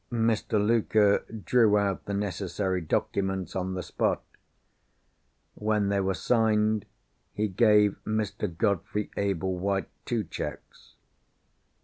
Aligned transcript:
Mr. 0.11 0.53
Luker 0.53 1.19
drew 1.45 1.77
out 1.77 2.05
the 2.05 2.13
necessary 2.15 2.81
documents 2.81 3.55
on 3.55 3.75
the 3.75 3.83
spot. 3.83 4.23
When 5.53 5.89
they 5.89 5.99
were 5.99 6.15
signed, 6.15 6.87
he 7.35 7.47
gave 7.47 7.95
Mr. 8.03 8.47
Godfrey 8.47 9.11
Ablewhite 9.15 9.89
two 10.05 10.23
cheques. 10.23 10.95